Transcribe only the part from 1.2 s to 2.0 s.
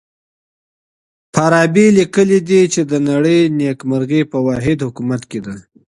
فارابي